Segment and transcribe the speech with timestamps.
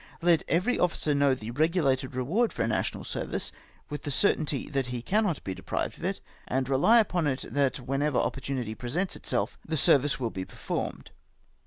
[0.23, 3.51] Let every officer know the regulated reward for a national service,
[3.87, 7.77] with the certainty that he cannot be deprived of it, and rely upon it, that
[7.77, 11.11] whenever opportunity presents itself, the service will be performed.